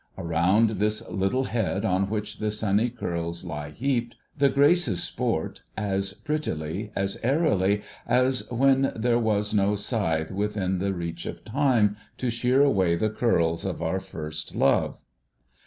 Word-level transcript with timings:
Around 0.17 0.71
this 0.79 1.03
litde 1.03 1.45
head 1.49 1.85
on 1.85 2.09
which 2.09 2.39
the 2.39 2.49
sunny 2.49 2.89
curls 2.89 3.43
lie 3.43 3.69
heaped, 3.69 4.15
the 4.35 4.49
graces 4.49 5.03
sport, 5.03 5.61
as 5.77 6.13
prettily, 6.15 6.91
as 6.95 7.19
airily, 7.21 7.83
as 8.07 8.49
when 8.49 8.81
there 8.81 8.81
NOTHING 8.81 8.81
SHUT 8.81 8.95
OUT 8.95 9.03
2t 9.03 9.21
was 9.21 9.53
no 9.53 9.75
scythe 9.75 10.31
within 10.31 10.79
the 10.79 10.91
reach 10.95 11.27
of 11.27 11.45
Time 11.45 11.97
to 12.17 12.31
shear 12.31 12.63
away 12.63 12.95
the 12.95 13.11
curls 13.11 13.63
of 13.63 13.79
our 13.83 13.99
first 13.99 14.55
love. 14.55 14.97